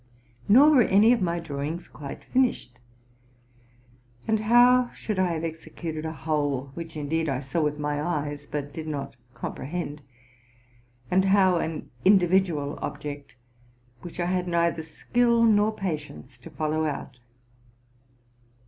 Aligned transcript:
Nor 0.49 0.71
were 0.71 0.81
any 0.81 1.13
of 1.13 1.21
my 1.21 1.37
drawings 1.39 1.87
quite 1.87 2.23
finished; 2.23 2.79
and 4.27 4.39
how 4.39 4.89
should 4.95 5.19
I 5.19 5.33
have 5.33 5.43
executed 5.43 6.05
a 6.07 6.11
whole, 6.11 6.71
which 6.73 6.97
indeed 6.97 7.29
I 7.29 7.39
saw 7.39 7.61
with 7.61 7.77
my 7.77 8.01
eyes, 8.01 8.47
but 8.47 8.73
did 8.73 8.87
not 8.87 9.15
comprehend, 9.35 10.01
and 11.11 11.25
how 11.25 11.57
an 11.57 11.91
individual 12.03 12.79
object, 12.81 13.35
which 14.01 14.19
I 14.19 14.25
had 14.25 14.47
neither 14.47 14.81
skill 14.81 15.43
nor 15.43 15.71
patience 15.71 16.39
to 16.39 16.49
follow 16.49 16.85
out? 16.85 17.19